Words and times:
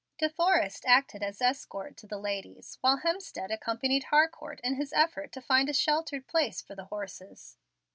De 0.17 0.29
Forrest 0.29 0.83
acted 0.87 1.21
as 1.21 1.43
escort 1.43 1.95
to 1.95 2.07
the 2.07 2.17
ladies, 2.17 2.79
while 2.81 3.01
Hemstead 3.01 3.51
accompanied 3.53 4.05
Harcourt 4.05 4.59
in 4.63 4.73
his 4.73 4.91
effort 4.93 5.31
to 5.33 5.41
find 5.41 5.69
a 5.69 5.73
sheltered 5.73 6.25
place 6.27 6.59
for 6.59 6.73
the 6.73 6.85
horses. 6.85 7.57